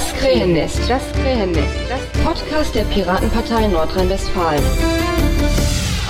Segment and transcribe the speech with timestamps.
[0.00, 4.62] Das Krähennest, das Krähennest, das Podcast der Piratenpartei Nordrhein-Westfalen.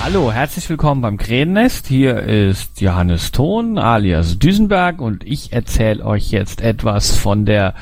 [0.00, 1.88] Hallo, herzlich willkommen beim Krähennest.
[1.88, 7.75] Hier ist Johannes Thon alias Düsenberg und ich erzähle euch jetzt etwas von der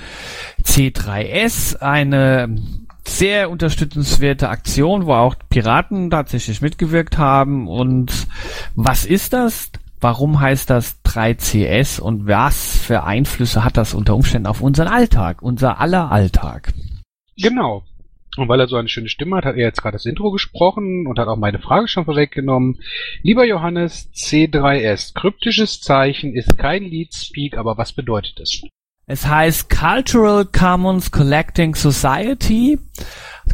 [0.63, 2.57] C3S, eine
[3.07, 7.69] sehr unterstützenswerte Aktion, wo auch Piraten tatsächlich mitgewirkt haben.
[7.69, 8.29] Und
[8.75, 9.71] was ist das?
[10.01, 15.43] Warum heißt das 3CS und was für Einflüsse hat das unter Umständen auf unseren Alltag,
[15.43, 16.73] unser aller Alltag?
[17.37, 17.83] Genau.
[18.37, 21.09] Und weil er so eine schöne Stimme hat, hat er jetzt gerade das Intro gesprochen
[21.09, 22.79] und hat auch meine Frage schon vorweggenommen.
[23.23, 28.63] Lieber Johannes, C3S, kryptisches Zeichen ist kein Lead Speak, aber was bedeutet es?
[29.07, 32.79] Es heißt Cultural Commons Collecting Society,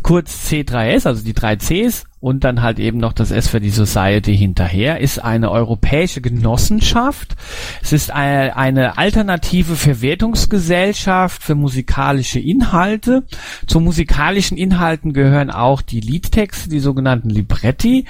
[0.02, 3.68] kurz C3S, also die drei Cs und dann halt eben noch das S für die
[3.68, 7.36] Society hinterher, ist eine europäische Genossenschaft.
[7.82, 13.24] Es ist eine, eine alternative Verwertungsgesellschaft für musikalische Inhalte.
[13.66, 18.06] Zu musikalischen Inhalten gehören auch die Liedtexte, die sogenannten Libretti.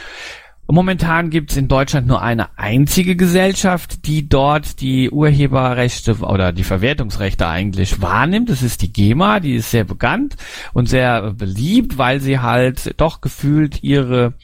[0.66, 6.64] Momentan gibt es in Deutschland nur eine einzige Gesellschaft, die dort die Urheberrechte oder die
[6.64, 8.48] Verwertungsrechte eigentlich wahrnimmt.
[8.48, 10.36] Das ist die GEMA, die ist sehr bekannt
[10.72, 14.34] und sehr beliebt, weil sie halt doch gefühlt ihre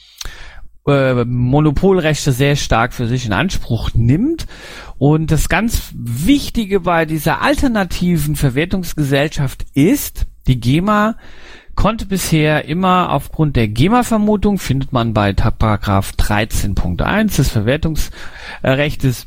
[0.87, 4.47] äh, Monopolrechte sehr stark für sich in Anspruch nimmt.
[4.99, 11.17] Und das ganz Wichtige bei dieser alternativen Verwertungsgesellschaft ist, die GEMA
[11.81, 19.27] konnte bisher immer aufgrund der GEMA-Vermutung, findet man bei Paragraph 13.1 des Verwertungsrechts,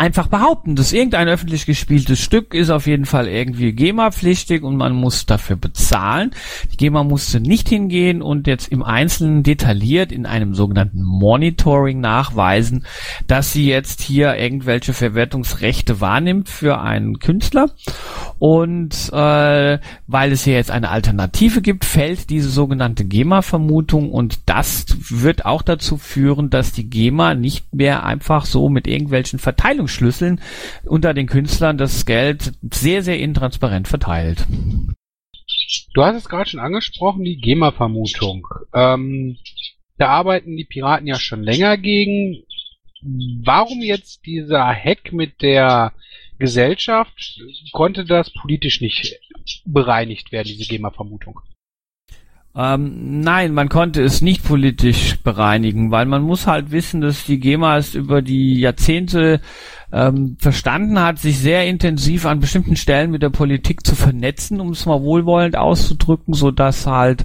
[0.00, 4.94] einfach behaupten, dass irgendein öffentlich gespieltes Stück ist auf jeden Fall irgendwie GEMA-pflichtig und man
[4.94, 6.30] muss dafür bezahlen.
[6.72, 12.86] Die GEMA musste nicht hingehen und jetzt im Einzelnen detailliert in einem sogenannten Monitoring nachweisen,
[13.26, 17.70] dass sie jetzt hier irgendwelche Verwertungsrechte wahrnimmt für einen Künstler.
[18.38, 24.86] Und äh, weil es hier jetzt eine Alternative gibt, fällt diese sogenannte GEMA-Vermutung und das
[25.10, 30.40] wird auch dazu führen, dass die GEMA nicht mehr einfach so mit irgendwelchen Verteilungs Schlüsseln
[30.86, 34.46] unter den Künstlern das Geld sehr, sehr intransparent verteilt.
[35.94, 38.46] Du hast es gerade schon angesprochen, die GEMA-Vermutung.
[38.72, 39.36] Ähm,
[39.98, 42.44] da arbeiten die Piraten ja schon länger gegen.
[43.02, 45.92] Warum jetzt dieser Hack mit der
[46.38, 47.40] Gesellschaft?
[47.72, 49.18] Konnte das politisch nicht
[49.64, 51.40] bereinigt werden, diese GEMA-Vermutung?
[52.54, 57.38] Ähm, nein, man konnte es nicht politisch bereinigen, weil man muss halt wissen, dass die
[57.38, 59.40] GEMA es über die Jahrzehnte
[59.92, 64.70] ähm, verstanden hat, sich sehr intensiv an bestimmten Stellen mit der Politik zu vernetzen, um
[64.70, 67.24] es mal wohlwollend auszudrücken, so dass halt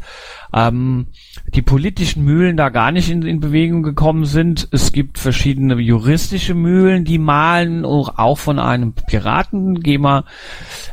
[0.56, 1.08] ähm,
[1.54, 4.70] die politischen Mühlen da gar nicht in, in, Bewegung gekommen sind.
[4.72, 9.82] Es gibt verschiedene juristische Mühlen, die malen, auch von einem Piraten.
[9.82, 10.24] GEMA,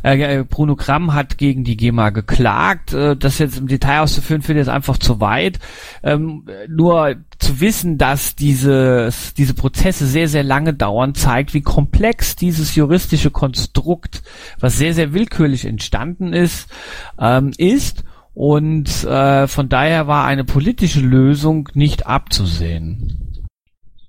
[0.02, 2.92] äh, Bruno Gramm hat gegen die GEMA geklagt.
[2.92, 5.60] Äh, das jetzt im Detail auszuführen, finde ich jetzt einfach zu weit.
[6.02, 12.36] Ähm, nur zu wissen, dass diese, diese Prozesse sehr, sehr lange dauern, zeigt, wie komplex
[12.36, 14.22] dieses juristische Konstrukt,
[14.60, 16.70] was sehr, sehr willkürlich entstanden ist,
[17.18, 18.04] ähm, ist.
[18.34, 23.46] Und äh, von daher war eine politische Lösung nicht abzusehen.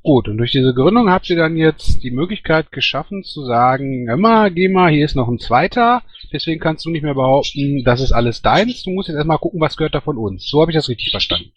[0.03, 4.49] Gut, und durch diese Gründung habt ihr dann jetzt die Möglichkeit geschaffen zu sagen, immer,
[4.49, 8.11] geh mal, hier ist noch ein zweiter, deswegen kannst du nicht mehr behaupten, das ist
[8.11, 10.47] alles deins, du musst jetzt erstmal gucken, was gehört da von uns.
[10.47, 11.51] So habe ich das richtig verstanden.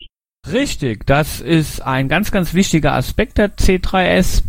[0.53, 4.43] Richtig, das ist ein ganz, ganz wichtiger Aspekt der C3S.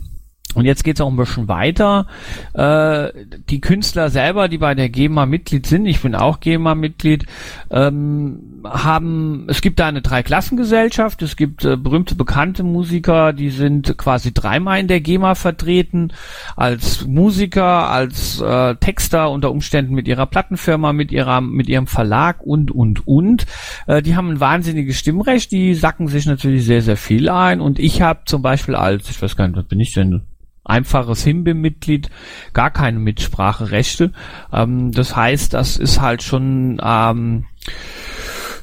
[0.57, 2.07] Und jetzt geht's auch ein bisschen weiter.
[2.53, 3.11] Äh,
[3.47, 7.27] die Künstler selber, die bei der GEMA Mitglied sind, ich bin auch GEMA-Mitglied,
[7.69, 13.99] ähm, haben, es gibt da eine Dreiklassengesellschaft, es gibt äh, berühmte, bekannte Musiker, die sind
[13.99, 16.11] quasi dreimal in der GEMA vertreten,
[16.55, 22.41] als Musiker, als äh, Texter, unter Umständen mit ihrer Plattenfirma, mit ihrer, mit ihrem Verlag
[22.41, 23.45] und, und, und.
[23.85, 27.77] Äh, die haben ein wahnsinniges Stimmrecht, die sacken sich natürlich sehr, sehr viel ein und
[27.77, 30.23] ich habe zum Beispiel als, ich weiß gar nicht, was bin ich denn,
[30.67, 32.09] einfaches Himbim-Mitglied
[32.53, 34.11] gar keine Mitspracherechte.
[34.51, 37.45] Ähm, das heißt, das ist halt schon ähm,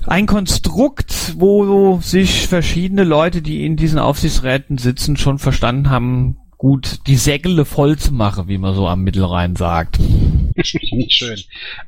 [0.07, 7.07] ein Konstrukt, wo sich verschiedene Leute, die in diesen Aufsichtsräten sitzen, schon verstanden haben, gut
[7.07, 9.99] die Sägele voll zu machen, wie man so am Mittelrhein sagt.
[10.63, 11.41] Schön.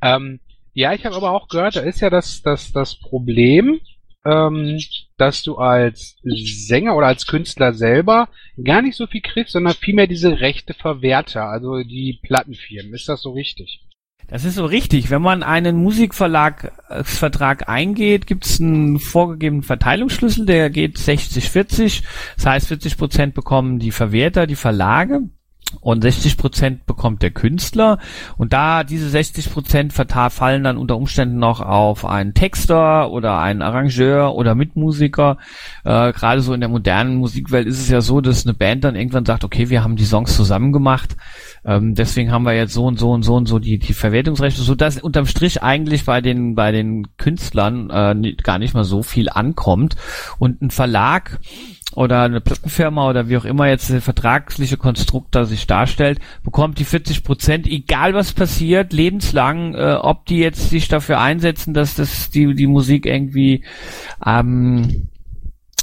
[0.03, 0.41] Ähm,
[0.75, 3.81] ja, ich habe aber auch gehört, da ist ja das, das, das Problem,
[4.27, 4.79] ähm,
[5.17, 8.29] dass du als Sänger oder als Künstler selber
[8.63, 12.95] gar nicht so viel kriegst, sondern vielmehr diese Rechte Verwerter, also die Plattenfirmen.
[12.95, 13.83] Ist das so richtig?
[14.29, 15.11] Das ist so richtig.
[15.11, 22.03] Wenn man einen Musikverlag äh, eingeht, gibt es einen vorgegebenen Verteilungsschlüssel, der geht 60-40.
[22.35, 25.23] Das heißt, 40 Prozent bekommen die Verwerter, die Verlage
[25.81, 27.99] und 60 Prozent bekommt der Künstler.
[28.37, 33.63] Und da diese 60 Prozent fallen dann unter Umständen noch auf einen Texter oder einen
[33.63, 35.39] Arrangeur oder Mitmusiker.
[35.85, 38.97] Äh, Gerade so in der modernen Musikwelt ist es ja so, dass eine Band dann
[38.97, 41.17] irgendwann sagt, okay, wir haben die Songs zusammen gemacht.
[41.65, 44.63] Ähm, deswegen haben wir jetzt so und so und so und so die, die Verwertungsrechte,
[44.63, 49.03] so dass unterm Strich eigentlich bei den, bei den Künstlern äh, gar nicht mal so
[49.03, 49.97] viel ankommt.
[50.39, 51.41] Und ein Verlag
[51.97, 56.79] oder eine Plattenfirma oder wie auch immer jetzt der vertragliche Konstrukt da sich darstellt, bekommt
[56.79, 61.95] die 40 Prozent, egal was passiert, lebenslang, äh, ob die jetzt sich dafür einsetzen, dass
[61.95, 63.65] das die, die Musik irgendwie
[64.25, 65.09] ähm,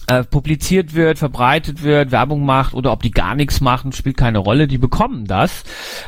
[0.06, 4.38] äh, publiziert wird, verbreitet wird, Werbung macht oder ob die gar nichts machen, spielt keine
[4.38, 4.68] Rolle.
[4.68, 5.63] Die bekommen das.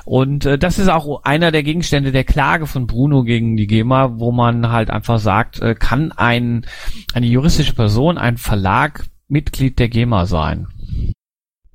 [0.05, 4.19] Und äh, das ist auch einer der Gegenstände der Klage von Bruno gegen die GEMA,
[4.19, 6.67] wo man halt einfach sagt, äh, kann ein,
[7.15, 10.67] eine juristische Person, ein Verlag Mitglied der GEMA sein.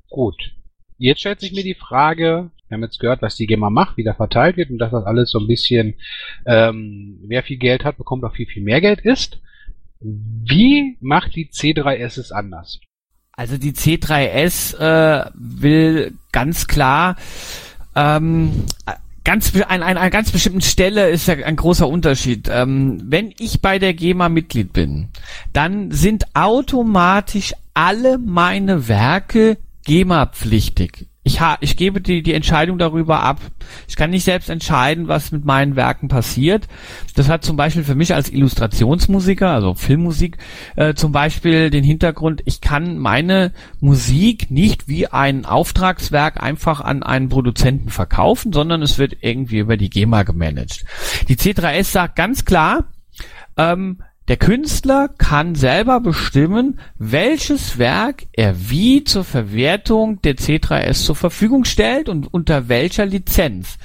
[0.09, 0.55] Gut.
[0.97, 4.03] Jetzt stellt sich mir die Frage, wir haben jetzt gehört, was die GEMA macht, wie
[4.03, 5.95] da verteilt wird und dass das alles so ein bisschen,
[6.45, 9.41] ähm, wer viel Geld hat, bekommt auch viel, viel mehr Geld ist.
[9.99, 12.79] Wie macht die C3S es anders?
[13.33, 17.17] Also die C3S äh, will ganz klar
[17.95, 18.65] ähm,
[19.23, 22.49] ganz an einer ganz bestimmten Stelle ist ja ein großer Unterschied.
[22.51, 25.09] Ähm, wenn ich bei der GEMA Mitglied bin,
[25.53, 33.21] dann sind automatisch alle meine Werke GEMA-pflichtig ich, ha, ich gebe die, die Entscheidung darüber
[33.21, 33.39] ab.
[33.87, 36.67] Ich kann nicht selbst entscheiden, was mit meinen Werken passiert.
[37.15, 40.37] Das hat zum Beispiel für mich als Illustrationsmusiker, also Filmmusik,
[40.75, 47.03] äh, zum Beispiel den Hintergrund, ich kann meine Musik nicht wie ein Auftragswerk einfach an
[47.03, 50.85] einen Produzenten verkaufen, sondern es wird irgendwie über die GEMA gemanagt.
[51.27, 52.85] Die C3S sagt ganz klar,
[53.57, 53.99] ähm,
[54.31, 61.65] der Künstler kann selber bestimmen, welches Werk er wie zur Verwertung der C3S zur Verfügung
[61.65, 63.77] stellt und unter welcher Lizenz.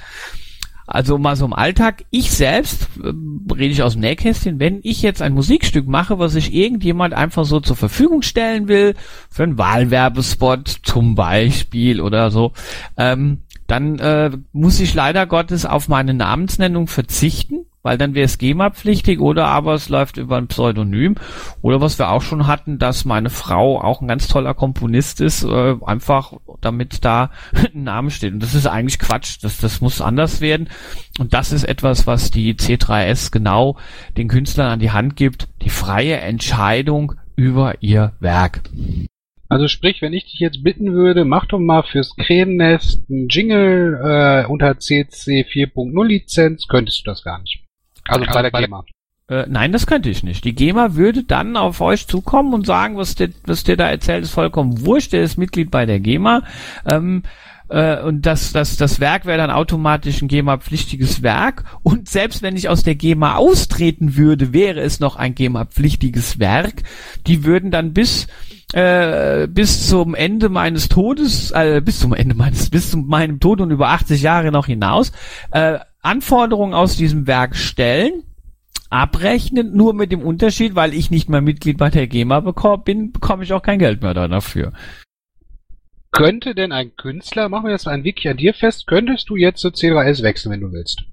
[0.85, 3.11] Also mal so im Alltag, ich selbst, äh,
[3.53, 7.43] rede ich aus dem Nähkästchen, wenn ich jetzt ein Musikstück mache, was sich irgendjemand einfach
[7.43, 8.95] so zur Verfügung stellen will,
[9.29, 12.53] für einen Wahlwerbespot zum Beispiel oder so,
[12.95, 18.37] ähm, dann äh, muss ich leider Gottes auf meine Namensnennung verzichten weil dann wäre es
[18.37, 21.15] GEMA-pflichtig oder aber es läuft über ein Pseudonym.
[21.61, 25.45] Oder was wir auch schon hatten, dass meine Frau auch ein ganz toller Komponist ist,
[25.45, 27.31] äh, einfach damit da
[27.73, 28.33] ein Name steht.
[28.33, 29.37] Und das ist eigentlich Quatsch.
[29.41, 30.67] Das, das muss anders werden.
[31.17, 33.77] Und das ist etwas, was die C3S genau
[34.17, 35.47] den Künstlern an die Hand gibt.
[35.61, 38.63] Die freie Entscheidung über ihr Werk.
[39.47, 43.97] Also sprich, wenn ich dich jetzt bitten würde, mach doch mal fürs Krähennest einen Jingle
[44.03, 47.66] äh, unter CC 4.0 Lizenz, könntest du das gar nicht.
[48.07, 48.83] Also bei der GEMA.
[49.29, 50.45] Äh, nein, das könnte ich nicht.
[50.45, 54.23] Die GEMA würde dann auf euch zukommen und sagen, was der, was der da erzählt,
[54.23, 55.11] ist vollkommen wurscht.
[55.13, 56.43] Der ist Mitglied bei der GEMA.
[56.85, 57.23] Ähm,
[57.69, 61.65] äh, und das, das, das Werk wäre dann automatisch ein GEMA-pflichtiges Werk.
[61.83, 66.83] Und selbst wenn ich aus der GEMA austreten würde, wäre es noch ein GEMA-pflichtiges Werk.
[67.27, 68.27] Die würden dann bis
[68.73, 73.61] äh, bis zum Ende meines Todes, äh, bis zum Ende meines, bis zu meinem Tod
[73.61, 75.11] und über 80 Jahre noch hinaus,
[75.51, 78.23] äh, Anforderungen aus diesem Werk stellen,
[78.89, 83.11] abrechnen, nur mit dem Unterschied, weil ich nicht mehr Mitglied bei der GEMA bekomme, bin,
[83.11, 84.73] bekomme ich auch kein Geld mehr dafür.
[86.11, 89.59] Könnte denn ein Künstler, machen wir jetzt ein Wiki an dir fest, könntest du jetzt
[89.59, 91.03] zu C3S wechseln, wenn du willst?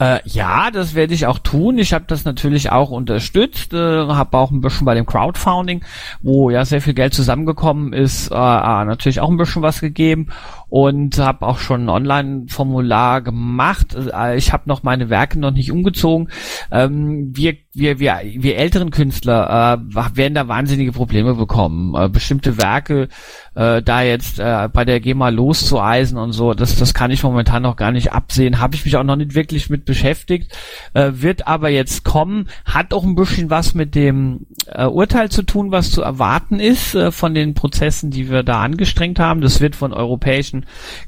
[0.00, 1.78] Äh, ja, das werde ich auch tun.
[1.78, 5.84] Ich habe das natürlich auch unterstützt, äh, habe auch ein bisschen bei dem Crowdfunding,
[6.22, 10.28] wo ja sehr viel Geld zusammengekommen ist, äh, äh natürlich auch ein bisschen was gegeben
[10.70, 13.94] und habe auch schon ein Online-Formular gemacht.
[13.94, 16.30] Äh, ich habe noch meine Werke noch nicht umgezogen.
[16.70, 21.94] Ähm, wir, wir, wir, wir älteren Künstler äh, werden da wahnsinnige Probleme bekommen.
[21.94, 23.08] Äh, bestimmte Werke
[23.54, 27.62] äh, da jetzt äh, bei der GEMA loszueisen und so, das, das kann ich momentan
[27.62, 28.60] noch gar nicht absehen.
[28.60, 30.56] Habe ich mich auch noch nicht wirklich mit beschäftigt.
[30.94, 32.48] Äh, wird aber jetzt kommen.
[32.64, 36.94] Hat auch ein bisschen was mit dem äh, Urteil zu tun, was zu erwarten ist
[36.94, 39.40] äh, von den Prozessen, die wir da angestrengt haben.
[39.40, 40.59] Das wird von europäischen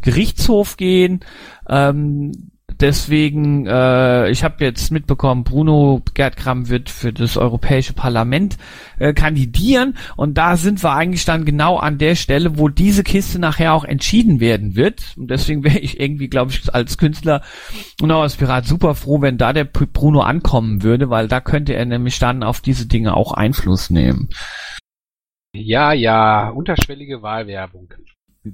[0.03, 1.21] Gerichtshof gehen.
[1.69, 8.57] Ähm, deswegen, äh, ich habe jetzt mitbekommen, Bruno Gerd Gramm wird für das Europäische Parlament
[8.99, 13.39] äh, kandidieren und da sind wir eigentlich dann genau an der Stelle, wo diese Kiste
[13.39, 15.15] nachher auch entschieden werden wird.
[15.17, 17.43] Und deswegen wäre ich irgendwie, glaube ich, als Künstler
[18.01, 21.75] und auch als Pirat super froh, wenn da der Bruno ankommen würde, weil da könnte
[21.75, 24.29] er nämlich dann auf diese Dinge auch Einfluss nehmen.
[25.55, 27.93] Ja, ja, unterschwellige Wahlwerbung.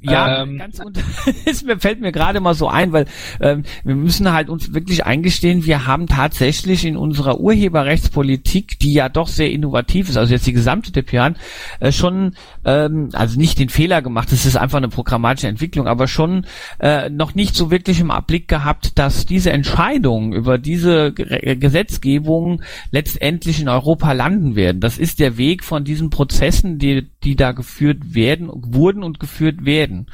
[0.03, 1.01] Ja, ähm, ganz unter,
[1.47, 3.07] es fällt mir gerade mal so ein, weil
[3.41, 9.09] ähm, wir müssen halt uns wirklich eingestehen, wir haben tatsächlich in unserer Urheberrechtspolitik, die ja
[9.09, 11.37] doch sehr innovativ ist, also jetzt die gesamte Depian,
[11.81, 12.35] äh, schon,
[12.67, 16.45] ähm, also nicht den Fehler gemacht, es ist einfach eine programmatische Entwicklung, aber schon
[16.81, 22.63] äh, noch nicht so wirklich im Blick gehabt, dass diese Entscheidungen über diese G Gesetzgebung
[22.91, 24.81] letztendlich in Europa landen werden.
[24.81, 29.65] Das ist der Weg von diesen Prozessen, die, die da geführt werden, wurden und geführt
[29.65, 30.07] werden werden.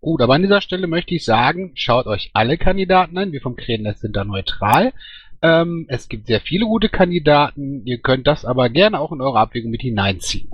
[0.00, 3.32] Gut, aber an dieser Stelle möchte ich sagen, schaut euch alle Kandidaten an.
[3.32, 4.92] Wir vom Krähennetz sind da neutral.
[5.42, 7.86] Ähm, es gibt sehr viele gute Kandidaten.
[7.86, 10.50] Ihr könnt das aber gerne auch in eure Abwägung mit hineinziehen.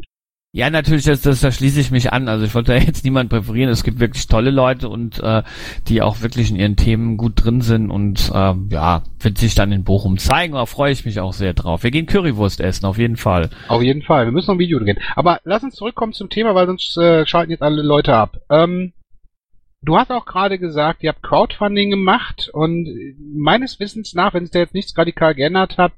[0.59, 2.27] Ja, natürlich, das, das, da schließe ich mich an.
[2.27, 3.71] Also ich wollte jetzt niemand präferieren.
[3.71, 5.45] Es gibt wirklich tolle Leute und äh,
[5.87, 9.71] die auch wirklich in ihren Themen gut drin sind und äh, ja, wird sich dann
[9.71, 10.55] in Bochum zeigen.
[10.55, 11.85] Da freue ich mich auch sehr drauf.
[11.85, 13.51] Wir gehen Currywurst essen, auf jeden Fall.
[13.69, 14.25] Auf jeden Fall.
[14.25, 14.99] Wir müssen noch ein Video drehen.
[15.15, 18.39] Aber lass uns zurückkommen zum Thema, weil sonst äh, schalten jetzt alle Leute ab.
[18.51, 18.95] Ähm,
[19.83, 24.51] du hast auch gerade gesagt, ihr habt Crowdfunding gemacht und meines Wissens nach, wenn es
[24.51, 25.93] da jetzt nichts radikal geändert hat,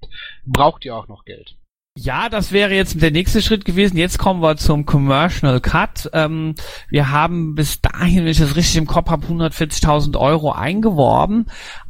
[0.45, 1.57] braucht ihr auch noch Geld.
[1.97, 3.97] Ja, das wäre jetzt der nächste Schritt gewesen.
[3.97, 6.09] Jetzt kommen wir zum Commercial Cut.
[6.13, 6.55] Ähm,
[6.89, 11.47] wir haben bis dahin, wenn ich das richtig im Kopf habe, 140.000 Euro eingeworben.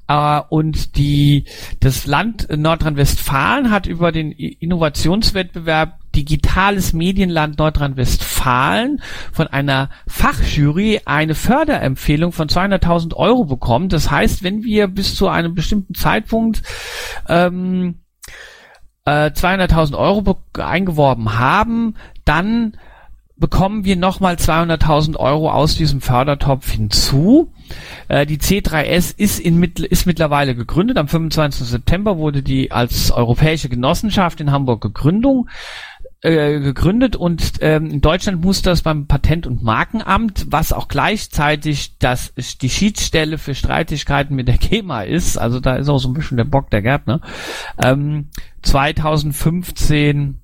[0.08, 1.44] Äh, und die,
[1.80, 9.00] das Land Nordrhein-Westfalen hat über den Innovationswettbewerb Digitales Medienland Nordrhein-Westfalen
[9.32, 13.88] von einer Fachjury eine Förderempfehlung von 200.000 Euro bekommen.
[13.88, 16.62] Das heißt, wenn wir bis zu einem bestimmten Zeitpunkt
[17.28, 17.99] ähm,
[19.06, 22.76] 200.000 äh, Euro eingeworben haben, dann
[23.40, 27.52] bekommen wir nochmal 200.000 Euro aus diesem Fördertopf hinzu.
[28.08, 30.98] Äh, die C3S ist, in, ist mittlerweile gegründet.
[30.98, 31.66] Am 25.
[31.66, 35.46] September wurde die als europäische Genossenschaft in Hamburg gegründet
[36.22, 41.96] äh, gegründet und ähm, in Deutschland muss das beim Patent- und Markenamt, was auch gleichzeitig
[41.98, 46.14] das die Schiedsstelle für Streitigkeiten mit der GEMA ist, also da ist auch so ein
[46.14, 47.20] bisschen der Bock der Gärtner,
[47.82, 48.28] ähm,
[48.62, 50.40] 2015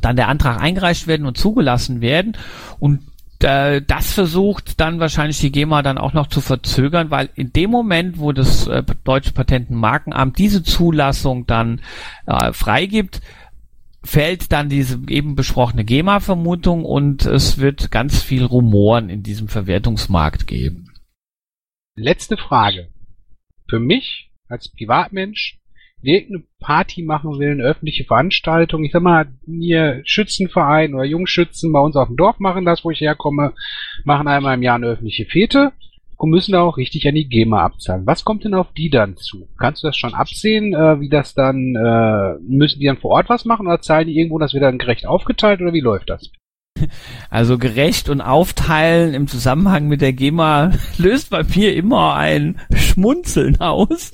[0.00, 2.36] dann der Antrag eingereicht werden und zugelassen werden
[2.78, 3.00] und
[3.40, 7.70] äh, das versucht dann wahrscheinlich die GEMA dann auch noch zu verzögern, weil in dem
[7.70, 11.80] Moment, wo das äh, Deutsche Patent- und Markenamt diese Zulassung dann
[12.26, 13.20] äh, freigibt,
[14.04, 20.46] fällt dann diese eben besprochene GEMA-Vermutung und es wird ganz viel Rumoren in diesem Verwertungsmarkt
[20.46, 20.90] geben.
[21.96, 22.88] Letzte Frage.
[23.68, 25.58] Für mich als Privatmensch,
[26.02, 31.72] der irgendeine Party machen will, eine öffentliche Veranstaltung, ich sag mal, hier Schützenverein oder Jungschützen
[31.72, 33.54] bei uns auf dem Dorf machen das, wo ich herkomme,
[34.04, 35.72] machen einmal im Jahr eine öffentliche Fete
[36.16, 38.06] und müssen auch richtig an die GEMA abzahlen.
[38.06, 39.48] Was kommt denn auf die dann zu?
[39.58, 43.28] Kannst du das schon absehen, äh, wie das dann, äh, müssen die dann vor Ort
[43.28, 46.30] was machen oder zahlen die irgendwo, das wird dann gerecht aufgeteilt oder wie läuft das?
[47.30, 53.60] Also gerecht und aufteilen im Zusammenhang mit der GEMA löst bei mir immer ein Schmunzeln
[53.60, 54.12] aus.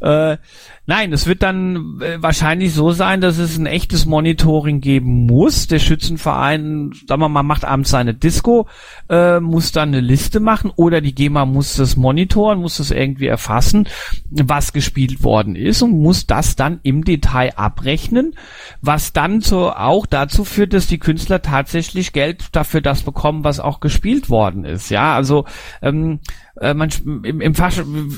[0.00, 0.36] Äh,
[0.84, 5.68] Nein, es wird dann äh, wahrscheinlich so sein, dass es ein echtes Monitoring geben muss.
[5.68, 8.66] Der Schützenverein, sagen wir mal, macht abends seine Disco,
[9.08, 13.28] äh, muss dann eine Liste machen oder die GEMA muss das monitoren, muss das irgendwie
[13.28, 13.86] erfassen,
[14.30, 18.34] was gespielt worden ist und muss das dann im Detail abrechnen,
[18.80, 23.60] was dann so auch dazu führt, dass die Künstler tatsächlich Geld dafür das bekommen, was
[23.60, 24.90] auch gespielt worden ist.
[24.90, 25.44] Ja, also
[25.80, 26.18] ähm,
[26.60, 27.72] äh, man, im, im Fach,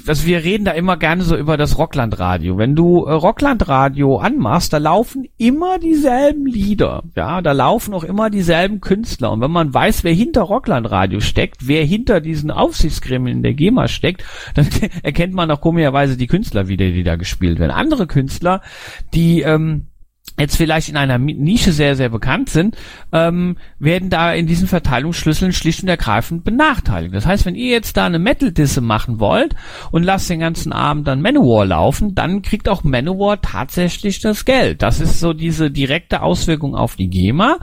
[0.06, 2.58] also wir reden da immer gerne so über das Rocklandradio.
[2.58, 7.04] Wenn du äh, Rocklandradio anmachst, da laufen immer dieselben Lieder.
[7.14, 9.30] Ja, da laufen auch immer dieselben Künstler.
[9.30, 14.24] Und wenn man weiß, wer hinter Rocklandradio steckt, wer hinter diesen Aufsichtsgremien der GEMA steckt,
[14.54, 14.68] dann
[15.02, 17.70] erkennt man auch komischerweise die Künstler wieder, die da gespielt werden.
[17.70, 18.62] Andere Künstler,
[19.12, 19.86] die ähm,
[20.38, 22.76] jetzt vielleicht in einer Nische sehr, sehr bekannt sind,
[23.12, 27.14] ähm, werden da in diesen Verteilungsschlüsseln schlicht und ergreifend benachteiligt.
[27.14, 29.54] Das heißt, wenn ihr jetzt da eine Metal-Disse machen wollt
[29.92, 34.82] und lasst den ganzen Abend dann Manowar laufen, dann kriegt auch Manowar tatsächlich das Geld.
[34.82, 37.58] Das ist so diese direkte Auswirkung auf die GEMA.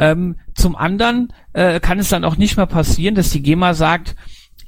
[0.00, 4.16] Ähm, zum anderen äh, kann es dann auch nicht mehr passieren, dass die GEMA sagt,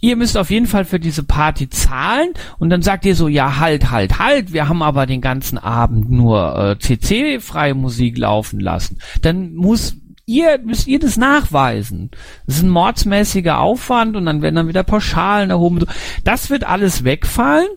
[0.01, 3.59] ihr müsst auf jeden Fall für diese Party zahlen und dann sagt ihr so, ja,
[3.59, 8.99] halt, halt, halt, wir haben aber den ganzen Abend nur äh, CC-freie Musik laufen lassen.
[9.23, 12.11] Dann muss ihr, müsst ihr das nachweisen.
[12.47, 15.85] Das ist ein mordsmäßiger Aufwand und dann werden dann wieder Pauschalen erhoben.
[16.25, 17.69] Das wird alles wegfallen.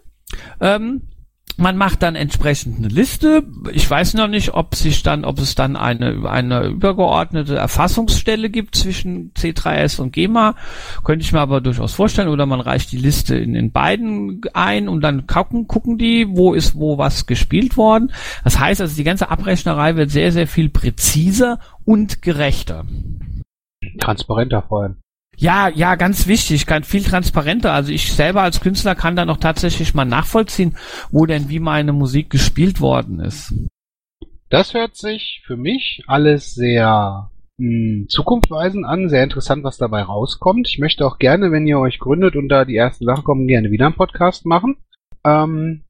[0.59, 1.03] Ähm,
[1.59, 3.43] man macht dann entsprechend eine Liste.
[3.73, 8.75] Ich weiß noch nicht, ob sich dann, ob es dann eine, eine übergeordnete Erfassungsstelle gibt
[8.75, 10.55] zwischen C3S und GEMA.
[11.03, 12.29] Könnte ich mir aber durchaus vorstellen.
[12.29, 16.53] Oder man reicht die Liste in, in beiden ein und dann gucken, gucken die, wo
[16.53, 18.11] ist wo was gespielt worden.
[18.43, 22.85] Das heißt also, die ganze Abrechnerei wird sehr, sehr viel präziser und gerechter.
[23.99, 24.95] Transparenter vor allem.
[25.39, 27.71] Ja, ja, ganz wichtig, ganz viel transparenter.
[27.71, 30.75] Also ich selber als Künstler kann dann auch tatsächlich mal nachvollziehen,
[31.11, 33.53] wo denn wie meine Musik gespielt worden ist.
[34.49, 40.01] Das hört sich für mich alles sehr mh, hm, zukunftsweisend an, sehr interessant, was dabei
[40.01, 40.67] rauskommt.
[40.67, 43.71] Ich möchte auch gerne, wenn ihr euch gründet und da die ersten Sachen kommen, gerne
[43.71, 44.75] wieder einen Podcast machen.
[45.23, 45.85] Ähm,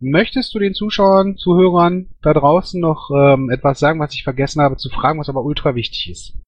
[0.00, 4.76] möchtest du den Zuschauern, Zuhörern da draußen noch ähm, etwas sagen, was ich vergessen habe
[4.78, 6.38] zu fragen, was aber ultra wichtig ist?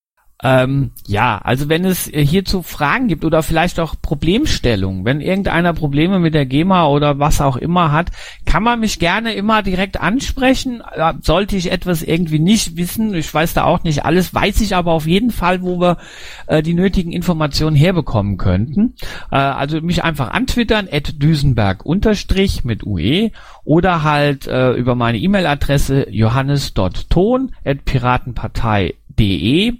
[0.43, 6.19] Ähm, ja, also wenn es hierzu Fragen gibt oder vielleicht auch Problemstellungen, wenn irgendeiner Probleme
[6.19, 8.11] mit der GEMA oder was auch immer hat,
[8.45, 10.83] kann man mich gerne immer direkt ansprechen.
[11.23, 14.93] Sollte ich etwas irgendwie nicht wissen, ich weiß da auch nicht alles, weiß ich aber
[14.93, 15.99] auf jeden Fall, wo wir
[16.47, 18.97] äh, die nötigen Informationen herbekommen könnten.
[19.31, 23.31] Äh, also mich einfach antwittern, at Düsenberg unterstrich mit UE
[23.65, 29.79] oder halt äh, über meine E-Mail-Adresse johannes.ton at piratenpartei de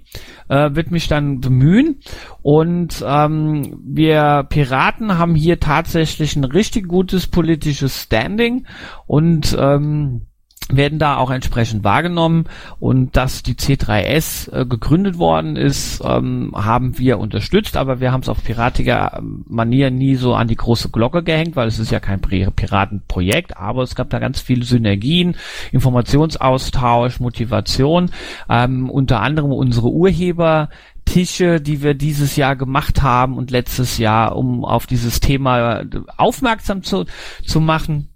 [0.49, 1.99] äh, wird mich dann bemühen.
[2.41, 8.65] Und ähm, wir Piraten haben hier tatsächlich ein richtig gutes politisches Standing.
[9.07, 10.27] Und ähm,
[10.69, 12.45] werden da auch entsprechend wahrgenommen.
[12.79, 18.21] Und dass die C3S äh, gegründet worden ist, ähm, haben wir unterstützt, aber wir haben
[18.21, 21.99] es auf piratiger Manier nie so an die große Glocke gehängt, weil es ist ja
[21.99, 25.35] kein Piratenprojekt, aber es gab da ganz viele Synergien,
[25.71, 28.09] Informationsaustausch, Motivation,
[28.49, 30.69] ähm, unter anderem unsere Urheber
[31.05, 35.83] Tische, die wir dieses Jahr gemacht haben und letztes Jahr, um auf dieses Thema
[36.17, 37.05] aufmerksam zu,
[37.45, 38.09] zu machen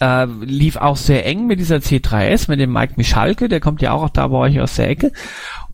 [0.00, 3.92] äh, lief auch sehr eng mit dieser C3S, mit dem Mike Michalke, der kommt ja
[3.92, 5.12] auch da bei euch aus der Ecke.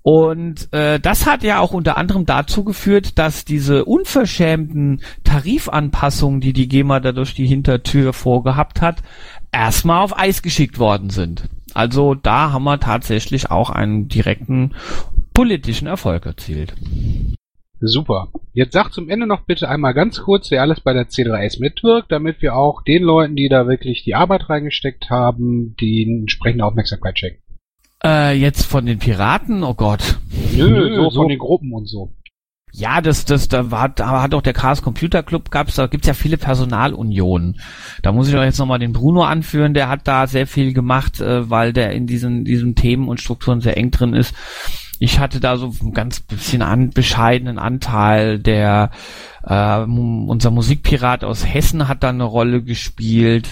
[0.02, 6.54] Und äh, das hat ja auch unter anderem dazu geführt, dass diese unverschämten Tarifanpassungen, die
[6.54, 9.02] die GEMA da durch die Hintertür vorgehabt hat,
[9.52, 11.48] erstmal auf Eis geschickt worden sind.
[11.74, 14.74] Also da haben wir tatsächlich auch einen direkten
[15.34, 16.74] politischen Erfolg erzielt.
[17.80, 18.28] Super.
[18.52, 22.12] Jetzt sag zum Ende noch bitte einmal ganz kurz, wer alles bei der C3S mitwirkt,
[22.12, 27.18] damit wir auch den Leuten, die da wirklich die Arbeit reingesteckt haben, die entsprechende Aufmerksamkeit
[27.18, 27.42] schenken.
[28.04, 29.62] Äh, jetzt von den Piraten?
[29.62, 30.18] Oh Gott.
[30.54, 32.12] Nö, Nö so, so von den Gruppen und so.
[32.72, 36.06] Ja, das, das, da war, da hat auch der Chaos Computer Club gab's, da gibt's
[36.06, 37.60] ja viele Personalunionen.
[38.02, 41.20] Da muss ich doch jetzt nochmal den Bruno anführen, der hat da sehr viel gemacht,
[41.20, 44.34] äh, weil der in diesen, diesen Themen und Strukturen sehr eng drin ist.
[45.00, 48.39] Ich hatte da so ein ganz bisschen an, bescheidenen Anteil.
[48.39, 48.91] Der
[49.43, 53.49] äh, unser Musikpirat aus Hessen hat da eine Rolle gespielt.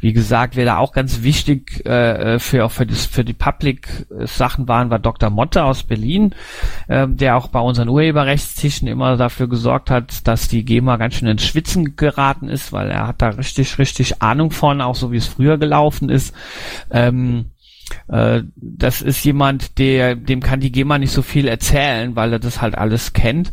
[0.00, 4.68] Wie gesagt, wer da auch ganz wichtig äh, für auch für, das, für die Public-Sachen
[4.68, 5.28] waren, war Dr.
[5.28, 6.34] Motte aus Berlin,
[6.88, 11.28] äh, der auch bei unseren Urheberrechtstischen immer dafür gesorgt hat, dass die GEMA ganz schön
[11.28, 15.18] ins Schwitzen geraten ist, weil er hat da richtig, richtig Ahnung von, auch so wie
[15.18, 16.34] es früher gelaufen ist.
[16.90, 17.55] Ähm, äh,
[18.08, 22.60] das ist jemand, der, dem kann die GEMA nicht so viel erzählen, weil er das
[22.60, 23.52] halt alles kennt.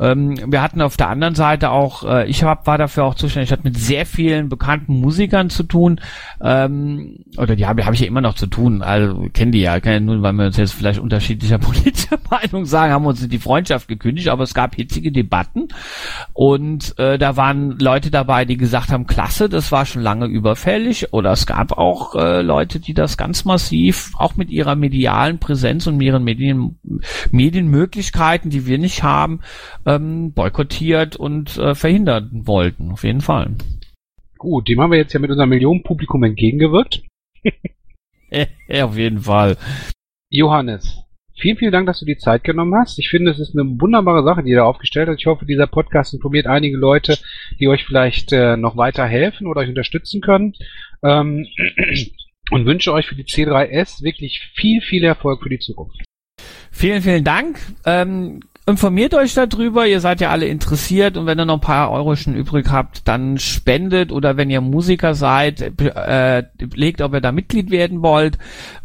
[0.00, 3.48] Ähm, wir hatten auf der anderen Seite auch, äh, ich hab, war dafür auch zuständig,
[3.48, 6.00] ich hatte mit sehr vielen bekannten Musikern zu tun,
[6.42, 9.78] ähm, oder die habe hab ich ja immer noch zu tun, also kennen die ja,
[9.80, 13.88] kennen nur, weil wir uns jetzt vielleicht unterschiedlicher politischer Meinung sagen, haben uns die Freundschaft
[13.88, 15.68] gekündigt, aber es gab hitzige Debatten.
[16.32, 21.12] Und äh, da waren Leute dabei, die gesagt haben, klasse, das war schon lange überfällig,
[21.12, 23.73] oder es gab auch äh, Leute, die das ganz massiv,
[24.16, 26.78] auch mit ihrer medialen Präsenz und ihren Medien,
[27.30, 29.40] Medienmöglichkeiten, die wir nicht haben,
[29.86, 33.56] ähm, boykottiert und äh, verhindern wollten, auf jeden Fall.
[34.38, 37.02] Gut, dem haben wir jetzt ja mit unserem Millionenpublikum entgegengewirkt.
[38.68, 39.56] ja, auf jeden Fall.
[40.28, 41.04] Johannes,
[41.36, 42.98] vielen, vielen Dank, dass du die Zeit genommen hast.
[42.98, 45.20] Ich finde, es ist eine wunderbare Sache, die ihr da aufgestellt habt.
[45.20, 47.16] Ich hoffe, dieser Podcast informiert einige Leute,
[47.58, 50.54] die euch vielleicht äh, noch weiter helfen oder euch unterstützen können.
[51.02, 51.46] Ähm,
[52.50, 56.02] und wünsche euch für die C3S wirklich viel, viel Erfolg für die Zukunft.
[56.70, 57.58] Vielen, vielen Dank.
[57.86, 61.90] Ähm, informiert euch darüber, ihr seid ja alle interessiert und wenn ihr noch ein paar
[61.90, 67.30] Euroschen übrig habt, dann spendet oder wenn ihr Musiker seid, äh, legt, ob ihr da
[67.30, 68.38] Mitglied werden wollt.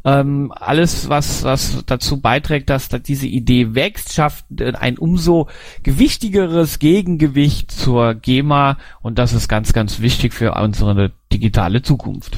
[0.03, 5.47] Ähm, alles, was, was dazu beiträgt, dass, dass diese Idee wächst, schafft ein umso
[5.83, 12.37] gewichtigeres Gegengewicht zur GEMA und das ist ganz, ganz wichtig für unsere digitale Zukunft.